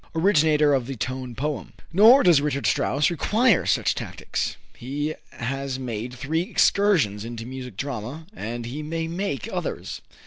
[0.15, 1.73] Originator of the Tone Poem.
[1.93, 4.57] Nor does Richard Strauss require such tactics.
[4.75, 10.01] He has made three excursions into music drama and he may make others.